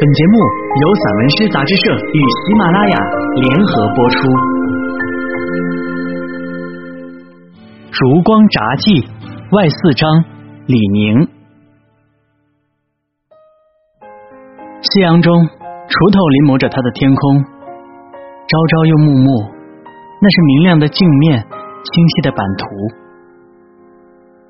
[0.00, 0.38] 本节目
[0.80, 2.96] 由散文诗杂志社与喜马拉雅
[3.34, 4.16] 联合播出。
[7.90, 9.02] 《烛光札记》
[9.50, 10.06] 外四章，
[10.66, 11.26] 李宁。
[14.86, 19.50] 夕阳中，锄头临摹着他的天空，朝朝又暮暮，
[20.22, 22.70] 那是明亮的镜面，清晰的版图。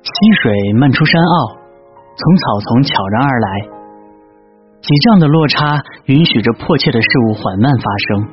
[0.05, 0.13] 溪
[0.43, 1.57] 水漫出山坳，
[2.13, 3.78] 从草丛悄然而来。
[4.81, 8.27] 几丈的落差，允许着迫切的事物缓慢发生。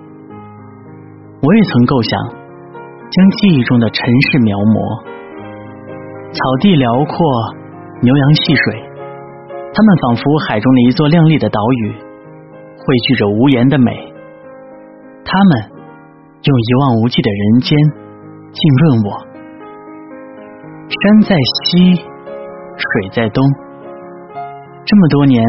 [1.42, 2.20] 我也曾构想，
[3.10, 5.02] 将记忆中的尘世描摹：
[6.32, 7.16] 草地辽阔，
[8.00, 8.64] 牛羊戏水，
[9.74, 13.90] 它们仿佛海中的一座亮丽的岛屿，汇聚着无言的美。
[15.26, 15.50] 它们
[16.42, 17.76] 用一望无际的人间
[18.54, 19.08] 浸润我。
[20.86, 23.42] 山在西，水在东。
[24.86, 25.42] 这么多年，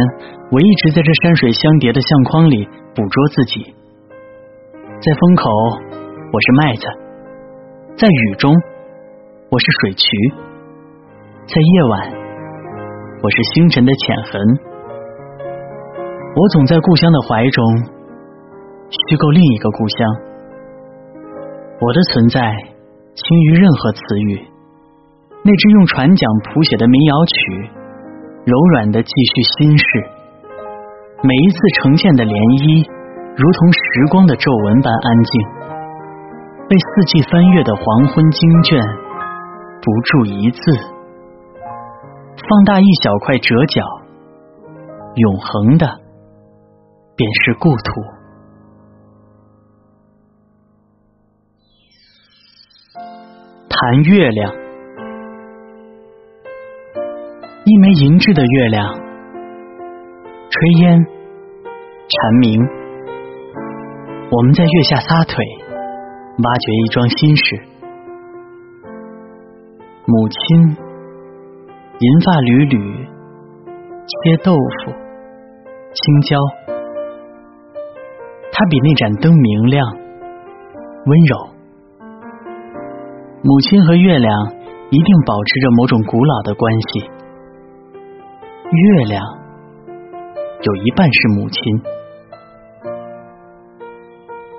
[0.50, 3.62] 我一直在这山水相叠的相框里捕捉自己。
[5.00, 5.50] 在风口，
[6.34, 6.88] 我是麦子；
[7.96, 8.52] 在雨中，
[9.52, 10.10] 我是水渠；
[11.46, 12.12] 在夜晚，
[13.22, 14.42] 我是星辰的浅痕。
[16.34, 17.64] 我总在故乡的怀中
[18.90, 20.08] 虚构另一个故乡。
[21.80, 22.42] 我的存在
[23.14, 24.42] 轻于任何词语。
[25.44, 27.77] 那支用船桨谱写的民谣曲。
[28.48, 29.84] 柔软的继续心事，
[31.22, 32.80] 每一次呈现的涟漪，
[33.36, 35.32] 如同时光的皱纹般安静。
[36.64, 38.80] 被四季翻阅的黄昏经卷，
[39.84, 40.60] 不注一字。
[42.48, 43.84] 放大一小块折角，
[45.16, 45.86] 永恒的
[47.18, 47.92] 便是故土。
[53.68, 54.67] 谈月亮。
[57.68, 58.88] 一枚银质的月亮，
[60.48, 62.64] 炊烟蝉鸣，
[64.32, 67.60] 我们在月下撒腿，挖掘一桩心事。
[70.08, 70.80] 母亲
[72.00, 72.80] 银发缕缕，
[74.08, 74.96] 切豆腐，
[75.92, 76.40] 青椒。
[78.56, 79.84] 她比那盏灯明亮，
[81.04, 81.52] 温柔。
[83.44, 84.56] 母亲和月亮
[84.90, 87.12] 一定保持着某种古老的关系。
[88.70, 89.24] 月亮
[90.62, 91.82] 有一半是母亲，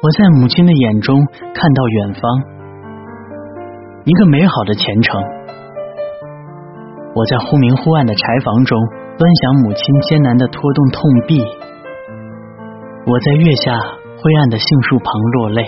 [0.00, 1.14] 我在母亲的眼中
[1.52, 2.22] 看到远方，
[4.04, 5.20] 一个美好的前程。
[7.14, 8.78] 我在忽明忽暗的柴房中
[9.18, 11.44] 端详母亲艰难的拖动痛臂，
[13.04, 13.78] 我在月下
[14.22, 15.62] 灰暗的杏树旁落泪。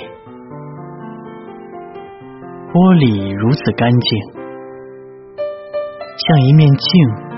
[2.73, 4.19] 玻璃如此干净，
[6.17, 7.30] 像一面镜。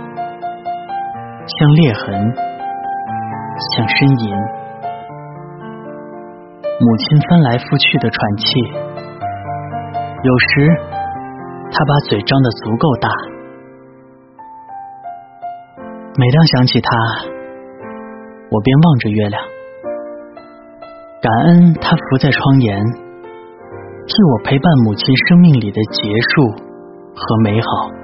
[1.45, 2.07] 像裂痕，
[3.75, 4.31] 像呻吟。
[6.79, 8.47] 母亲翻来覆去的喘气，
[10.23, 10.71] 有时
[11.71, 13.11] 她把嘴张得足够大。
[16.15, 16.91] 每当想起她，
[18.51, 19.43] 我便望着月亮，
[21.23, 26.55] 感恩她伏在窗沿，替我陪伴母亲生命里的结束
[27.15, 28.02] 和美好。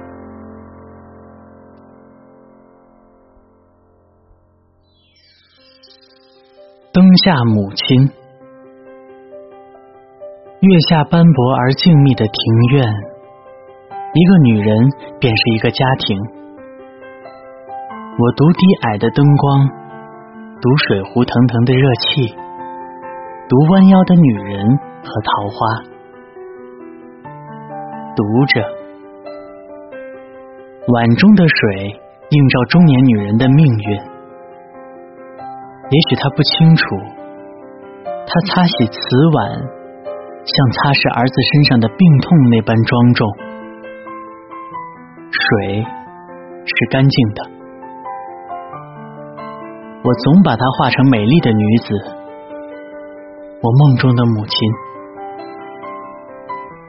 [7.29, 8.09] 下母亲，
[10.61, 12.41] 月下斑驳而静谧的庭
[12.73, 12.89] 院，
[14.17, 14.73] 一个女人
[15.21, 16.17] 便是一个家庭。
[18.17, 19.69] 我读低矮的灯光，
[20.57, 22.33] 读水壶腾腾的热气，
[23.45, 24.65] 读弯腰的女人
[25.05, 25.85] 和桃花，
[28.17, 28.65] 读着
[30.97, 34.01] 碗中的水映照中年女人的命运。
[35.93, 36.83] 也许他不清楚，
[38.31, 38.99] 他擦洗瓷
[39.33, 43.25] 碗，像擦拭儿子身上的病痛那般庄重。
[45.33, 45.81] 水
[46.61, 47.39] 是干净的，
[50.05, 51.89] 我总把她画成美丽的女子，
[53.65, 54.53] 我梦中的母亲。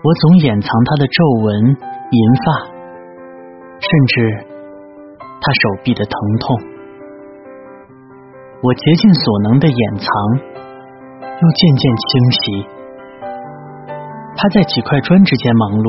[0.05, 2.69] 我总掩藏她的皱纹、银发，
[3.81, 4.45] 甚至
[5.41, 6.61] 她手臂的疼痛。
[8.61, 10.05] 我竭尽所能的掩藏，
[11.41, 12.43] 又渐渐清晰。
[14.37, 15.89] 他在几块砖之间忙碌，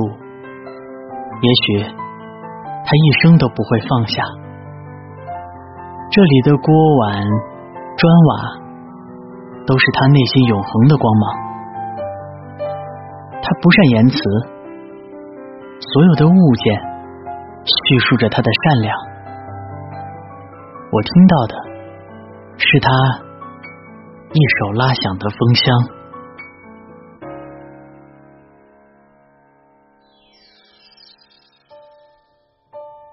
[1.44, 4.24] 也许他一生都不会放下。
[6.12, 7.24] 这里的锅碗
[7.96, 8.32] 砖瓦，
[9.68, 11.24] 都是他内心永恒的光芒。
[13.44, 14.18] 他不善言辞，
[15.80, 16.64] 所有的物件
[17.64, 18.92] 叙述着他的善良。
[20.92, 21.72] 我听到的。
[22.64, 22.90] 是他
[24.34, 25.66] 一手拉响的风箱。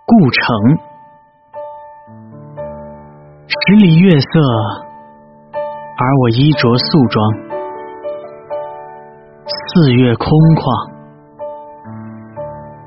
[0.06, 0.79] 故城，
[3.49, 4.41] 十里月色，
[5.53, 7.35] 而我衣着素装。
[9.44, 10.91] 四月空旷，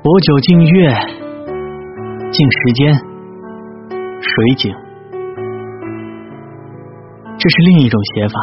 [0.02, 0.90] 薄酒敬月，
[2.32, 2.94] 敬时间，
[4.20, 4.81] 水井。
[7.42, 8.34] 这是另一种写法，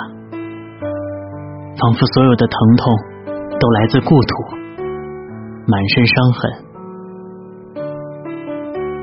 [1.79, 2.93] 仿佛所有的疼痛
[3.57, 4.33] 都来自故土，
[5.65, 6.51] 满身伤痕。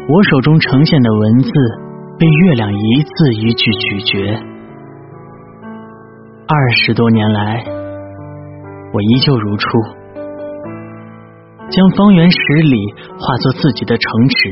[0.06, 1.50] 我手中呈现的文字
[2.18, 4.36] 被月亮一字一句咀嚼。
[6.46, 7.64] 二十多年来，
[8.92, 9.66] 我依旧如初，
[11.70, 12.76] 将方圆十里
[13.18, 14.50] 化作自己的城池，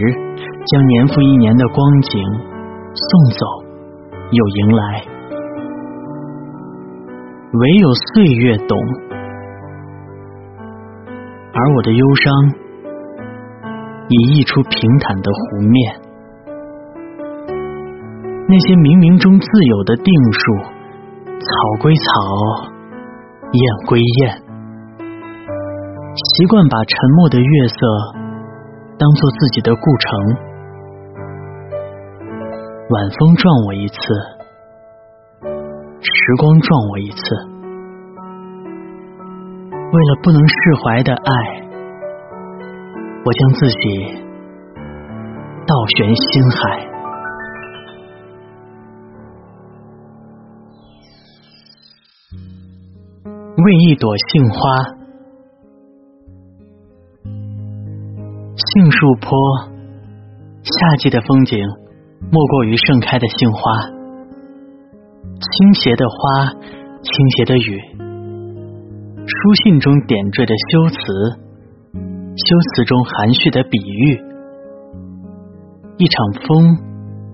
[0.64, 2.24] 将年复一年的光景
[2.94, 3.46] 送走
[4.30, 5.04] 又迎来。
[7.56, 8.76] 唯有岁月懂，
[11.52, 12.32] 而我的忧伤
[14.08, 16.00] 已溢出平坦的湖面。
[18.48, 20.04] 那些冥冥中自有的定
[20.34, 20.66] 数，
[21.38, 21.46] 草
[21.80, 22.02] 归草，
[23.52, 24.34] 雁归雁，
[26.34, 27.78] 习惯把沉默的月色
[28.98, 30.10] 当做自己的故城。
[32.90, 34.33] 晚风撞我一次。
[36.06, 37.16] 时光撞我一次，
[39.70, 41.32] 为了不能释怀的爱，
[43.24, 44.04] 我将自己
[45.66, 46.90] 倒悬心海。
[53.56, 54.58] 为一朵杏花，
[58.56, 59.38] 杏树坡，
[60.62, 61.58] 夏季的风景
[62.30, 63.93] 莫过于盛开的杏花。
[65.52, 66.50] 倾斜的花，
[67.02, 67.78] 倾斜的雨，
[69.26, 70.96] 书信中点缀的修辞，
[71.92, 74.20] 修辞中含蓄的比喻，
[75.98, 76.76] 一场风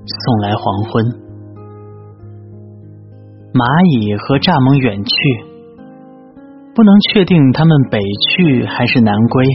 [0.04, 1.04] 送来黄昏，
[3.54, 3.62] 蚂
[3.94, 5.12] 蚁和蚱蜢远去，
[6.74, 8.00] 不能确定他们北
[8.34, 9.46] 去还是南归，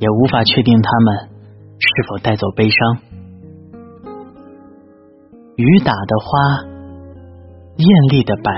[0.00, 1.30] 也无法确定他们
[1.78, 2.98] 是否带走悲伤。
[5.56, 6.71] 雨打的花。
[7.76, 8.52] 艳丽的白，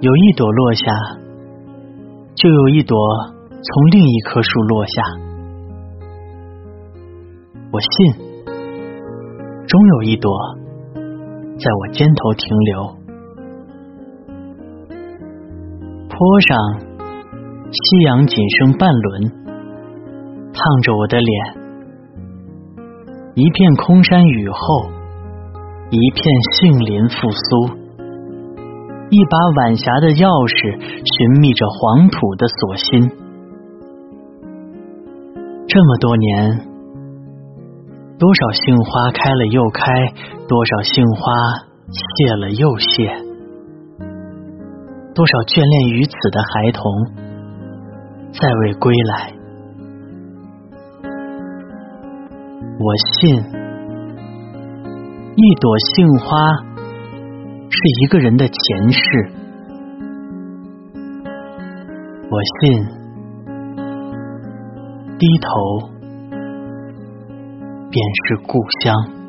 [0.00, 0.90] 有一朵落下，
[2.34, 2.98] 就有一朵
[3.62, 5.02] 从另一棵树落下。
[7.70, 7.88] 我信，
[9.66, 10.32] 终有一朵
[11.58, 12.96] 在我肩头停留。
[16.08, 16.58] 坡上，
[17.70, 19.30] 夕阳仅剩半轮，
[20.54, 21.56] 烫着我的脸。
[23.34, 24.95] 一片空山雨后。
[25.88, 26.20] 一片
[26.52, 27.70] 杏林复苏，
[29.08, 33.06] 一把晚霞的钥匙寻觅着黄土的锁心。
[35.68, 36.58] 这么多年，
[38.18, 39.86] 多少杏花开了又开，
[40.48, 41.22] 多少杏花
[41.94, 43.06] 谢了又谢，
[45.14, 46.82] 多少眷恋于此的孩童
[48.34, 49.38] 再未归来。
[52.74, 52.90] 我
[53.20, 53.65] 信。
[55.38, 56.54] 一朵杏花
[57.68, 59.30] 是一个人的前世，
[62.30, 62.86] 我信，
[65.18, 65.48] 低头。
[67.88, 69.25] 便是故乡。